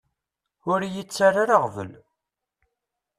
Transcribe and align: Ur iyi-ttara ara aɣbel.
Ur 0.71 0.79
iyi-ttara 0.83 1.37
ara 1.41 1.55
aɣbel. 1.65 1.91